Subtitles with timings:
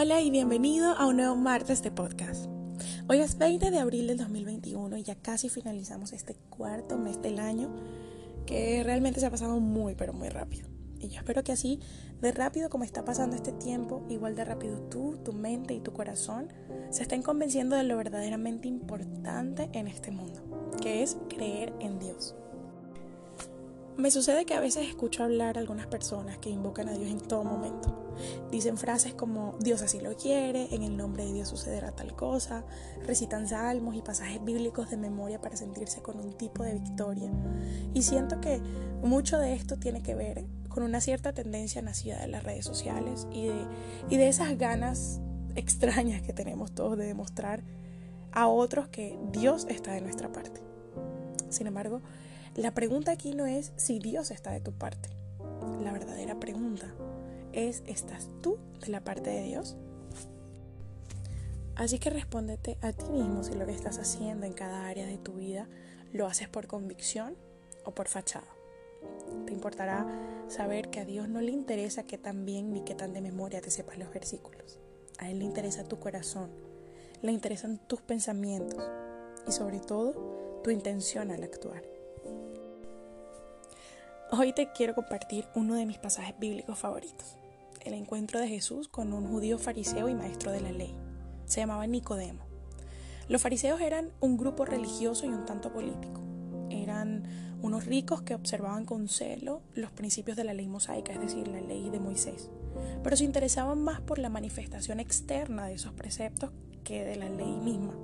[0.00, 2.46] Hola y bienvenido a un nuevo martes de podcast.
[3.08, 7.40] Hoy es 20 de abril del 2021 y ya casi finalizamos este cuarto mes del
[7.40, 7.74] año
[8.46, 10.68] que realmente se ha pasado muy pero muy rápido.
[11.00, 11.80] Y yo espero que así,
[12.20, 15.92] de rápido como está pasando este tiempo, igual de rápido tú, tu mente y tu
[15.92, 16.46] corazón
[16.90, 22.36] se estén convenciendo de lo verdaderamente importante en este mundo, que es creer en Dios.
[23.98, 27.18] Me sucede que a veces escucho hablar a algunas personas que invocan a Dios en
[27.18, 28.14] todo momento.
[28.48, 32.64] Dicen frases como Dios así lo quiere, en el nombre de Dios sucederá tal cosa,
[33.04, 37.28] recitan salmos y pasajes bíblicos de memoria para sentirse con un tipo de victoria.
[37.92, 38.60] Y siento que
[39.02, 43.26] mucho de esto tiene que ver con una cierta tendencia nacida de las redes sociales
[43.32, 43.66] y de,
[44.10, 45.20] y de esas ganas
[45.56, 47.64] extrañas que tenemos todos de demostrar
[48.30, 50.60] a otros que Dios está de nuestra parte.
[51.48, 52.00] Sin embargo,
[52.58, 55.10] la pregunta aquí no es si Dios está de tu parte.
[55.80, 56.92] La verdadera pregunta
[57.52, 59.76] es, ¿estás tú de la parte de Dios?
[61.76, 65.18] Así que respóndete a ti mismo si lo que estás haciendo en cada área de
[65.18, 65.68] tu vida
[66.12, 67.36] lo haces por convicción
[67.84, 68.48] o por fachada.
[69.46, 70.04] Te importará
[70.48, 73.60] saber que a Dios no le interesa que tan bien ni que tan de memoria
[73.60, 74.80] te sepas los versículos.
[75.18, 76.50] A Él le interesa tu corazón,
[77.22, 78.82] le interesan tus pensamientos
[79.46, 81.97] y sobre todo tu intención al actuar.
[84.30, 87.38] Hoy te quiero compartir uno de mis pasajes bíblicos favoritos,
[87.80, 90.94] el encuentro de Jesús con un judío fariseo y maestro de la ley.
[91.46, 92.44] Se llamaba Nicodemo.
[93.30, 96.20] Los fariseos eran un grupo religioso y un tanto político.
[96.68, 97.22] Eran
[97.62, 101.62] unos ricos que observaban con celo los principios de la ley mosaica, es decir, la
[101.62, 102.50] ley de Moisés,
[103.02, 106.50] pero se interesaban más por la manifestación externa de esos preceptos
[106.84, 107.94] que de la ley misma.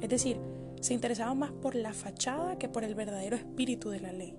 [0.00, 0.40] Es decir,
[0.80, 4.36] se interesaban más por la fachada que por el verdadero espíritu de la ley.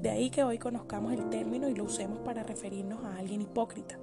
[0.00, 3.98] De ahí que hoy conozcamos el término y lo usemos para referirnos a alguien hipócrita,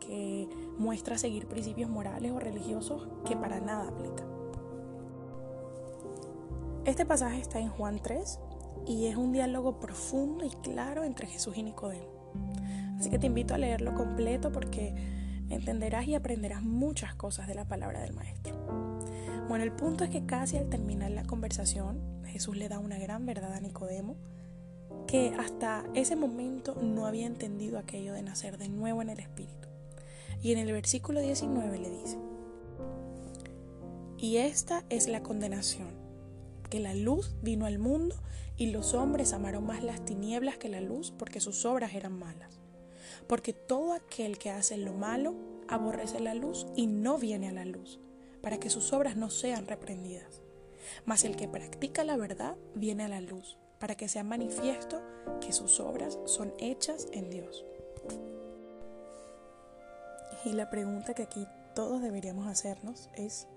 [0.00, 4.24] que muestra seguir principios morales o religiosos que para nada aplica.
[6.84, 8.40] Este pasaje está en Juan 3
[8.86, 12.12] y es un diálogo profundo y claro entre Jesús y Nicodemo.
[12.98, 14.94] Así que te invito a leerlo completo porque
[15.48, 18.54] entenderás y aprenderás muchas cosas de la palabra del Maestro.
[19.48, 23.26] Bueno, el punto es que casi al terminar la conversación, Jesús le da una gran
[23.26, 24.16] verdad a Nicodemo
[25.06, 29.68] que hasta ese momento no había entendido aquello de nacer de nuevo en el Espíritu.
[30.42, 32.18] Y en el versículo 19 le dice,
[34.18, 35.90] y esta es la condenación,
[36.70, 38.16] que la luz vino al mundo
[38.56, 42.60] y los hombres amaron más las tinieblas que la luz porque sus obras eran malas.
[43.26, 45.34] Porque todo aquel que hace lo malo
[45.68, 48.00] aborrece la luz y no viene a la luz,
[48.40, 50.40] para que sus obras no sean reprendidas.
[51.04, 55.02] Mas el que practica la verdad viene a la luz para que sea manifiesto
[55.40, 57.64] que sus obras son hechas en Dios.
[60.44, 63.48] Y la pregunta que aquí todos deberíamos hacernos es,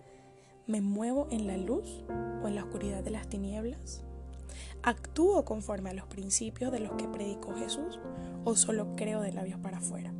[0.66, 2.04] ¿me muevo en la luz
[2.42, 4.02] o en la oscuridad de las tinieblas?
[4.82, 8.00] ¿Actúo conforme a los principios de los que predicó Jesús
[8.46, 10.12] o solo creo de labios para afuera?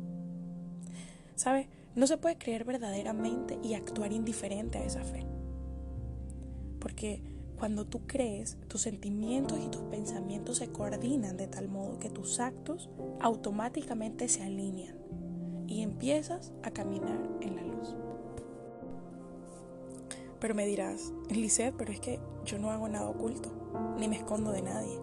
[1.34, 1.68] ¿Sabe?
[1.96, 5.26] No se puede creer verdaderamente y actuar indiferente a esa fe.
[6.78, 12.10] Porque cuando tú crees, tus sentimientos y tus pensamientos se coordinan de tal modo que
[12.10, 12.90] tus actos
[13.20, 14.96] automáticamente se alinean
[15.66, 17.96] y empiezas a caminar en la luz.
[20.38, 23.50] Pero me dirás, Lisette, pero es que yo no hago nada oculto,
[23.98, 25.00] ni me escondo de nadie.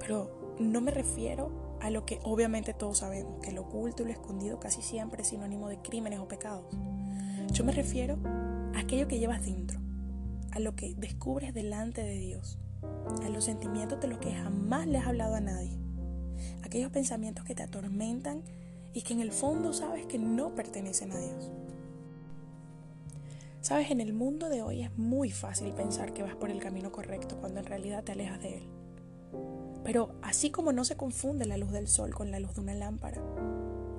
[0.00, 4.12] Pero no me refiero a lo que obviamente todos sabemos, que lo oculto y lo
[4.12, 6.74] escondido casi siempre es sinónimo de crímenes o pecados.
[7.52, 8.18] Yo me refiero
[8.74, 9.83] a aquello que llevas dentro
[10.54, 12.58] a lo que descubres delante de Dios,
[13.24, 15.76] a los sentimientos de los que jamás le has hablado a nadie,
[16.62, 18.42] aquellos pensamientos que te atormentan
[18.92, 21.50] y que en el fondo sabes que no pertenecen a Dios.
[23.60, 26.92] Sabes, en el mundo de hoy es muy fácil pensar que vas por el camino
[26.92, 28.64] correcto cuando en realidad te alejas de él.
[29.82, 32.74] Pero así como no se confunde la luz del sol con la luz de una
[32.74, 33.20] lámpara,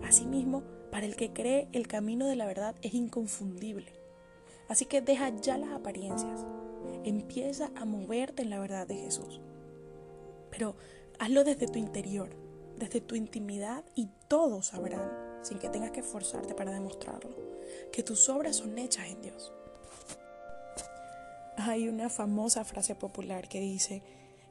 [0.03, 4.04] asimismo, para el que cree el camino de la verdad es inconfundible.
[4.67, 6.45] Así que deja ya las apariencias.
[7.03, 9.41] Empieza a moverte en la verdad de Jesús.
[10.49, 10.75] Pero
[11.19, 12.29] hazlo desde tu interior,
[12.77, 17.35] desde tu intimidad y todos sabrán, sin que tengas que esforzarte para demostrarlo,
[17.91, 19.53] que tus obras son hechas en Dios.
[21.57, 24.03] Hay una famosa frase popular que dice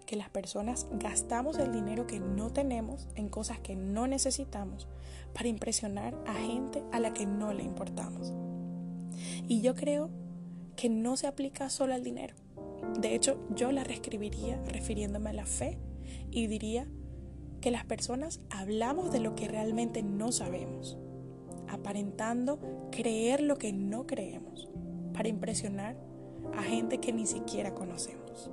[0.06, 4.86] que las personas gastamos el dinero que no tenemos en cosas que no necesitamos
[5.32, 8.32] para impresionar a gente a la que no le importamos.
[9.48, 10.10] Y yo creo
[10.76, 12.34] que no se aplica solo al dinero.
[13.00, 15.78] De hecho, yo la reescribiría refiriéndome a la fe
[16.30, 16.86] y diría
[17.60, 20.98] que las personas hablamos de lo que realmente no sabemos.
[21.68, 22.58] aparentando
[22.90, 24.68] creer lo que no creemos,
[25.12, 25.96] para impresionar
[26.56, 28.50] a gente que ni siquiera conocemos.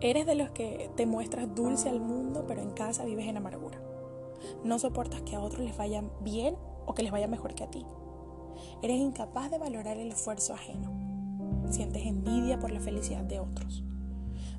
[0.00, 3.78] Eres de los que te muestras dulce al mundo, pero en casa vives en amargura.
[4.64, 7.70] No soportas que a otros les vaya bien o que les vaya mejor que a
[7.70, 7.84] ti.
[8.82, 10.92] Eres incapaz de valorar el esfuerzo ajeno.
[11.70, 13.84] Sientes envidia por la felicidad de otros.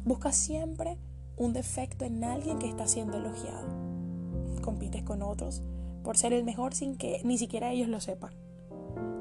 [0.03, 0.97] Buscas siempre
[1.37, 3.67] un defecto en alguien que está siendo elogiado.
[4.61, 5.63] Compites con otros
[6.03, 8.33] por ser el mejor sin que ni siquiera ellos lo sepan.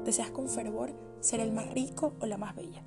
[0.05, 2.83] Deseas con fervor ser el más rico o la más bella.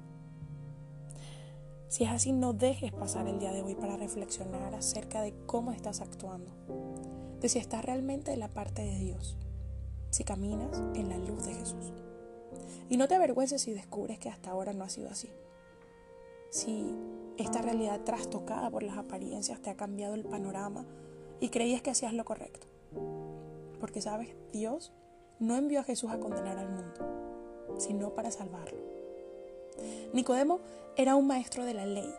[1.89, 5.71] Si es así, no dejes pasar el día de hoy para reflexionar acerca de cómo
[5.71, 6.51] estás actuando,
[7.41, 9.37] de si estás realmente de la parte de Dios,
[10.15, 11.93] si caminas en la luz de Jesús.
[12.89, 15.29] Y no te avergüences si descubres que hasta ahora no ha sido así.
[16.51, 16.95] Si
[17.37, 20.87] esta realidad trastocada por las apariencias te ha cambiado el panorama
[21.41, 22.69] y creías que hacías lo correcto.
[23.81, 24.93] Porque sabes, Dios
[25.41, 28.79] no envió a Jesús a condenar al mundo, sino para salvarlo.
[30.13, 30.61] Nicodemo
[30.97, 32.15] era un maestro de la ley,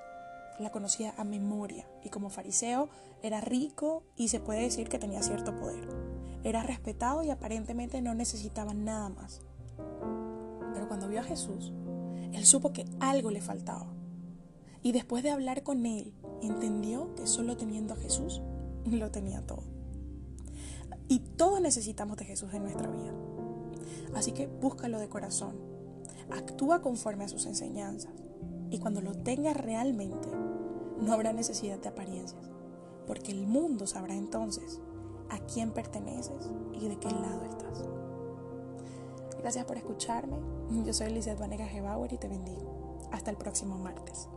[0.59, 2.89] la conocía a memoria y como fariseo
[3.23, 6.14] era rico y se puede decir que tenía cierto poder.
[6.45, 9.41] Era respetado y aparentemente no necesitaba nada más.
[10.73, 11.73] Pero cuando vio a Jesús,
[12.31, 13.87] él supo que algo le faltaba
[14.85, 16.13] y después de hablar con él,
[16.43, 18.43] entendió que solo teniendo a Jesús
[18.85, 19.63] lo tenía todo.
[21.07, 23.11] Y todos necesitamos de Jesús en nuestra vida.
[24.13, 25.55] Así que búscalo de corazón.
[26.29, 28.13] Actúa conforme a sus enseñanzas.
[28.69, 30.27] Y cuando lo tengas realmente,
[31.01, 32.51] no habrá necesidad de apariencias.
[33.07, 34.81] Porque el mundo sabrá entonces
[35.29, 37.83] a quién perteneces y de qué lado estás.
[39.39, 40.37] Gracias por escucharme.
[40.83, 43.07] Yo soy Lizeth Vanega Gebauer y te bendigo.
[43.11, 44.27] Hasta el próximo martes.